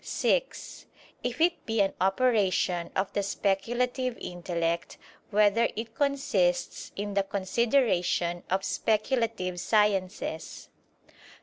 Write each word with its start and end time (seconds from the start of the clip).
(6) 0.03 0.87
If 1.21 1.39
it 1.39 1.63
be 1.67 1.79
an 1.79 1.93
operation 2.01 2.89
of 2.95 3.13
the 3.13 3.21
speculative 3.21 4.17
intellect, 4.19 4.97
whether 5.29 5.69
it 5.75 5.93
consists 5.93 6.91
in 6.95 7.13
the 7.13 7.21
consideration 7.21 8.41
of 8.49 8.63
speculative 8.63 9.59
sciences? 9.59 10.69